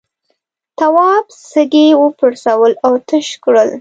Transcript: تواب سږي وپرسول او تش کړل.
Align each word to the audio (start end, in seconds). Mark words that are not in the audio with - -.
تواب 0.79 1.25
سږي 1.49 1.87
وپرسول 2.03 2.71
او 2.85 2.93
تش 3.07 3.27
کړل. 3.43 3.69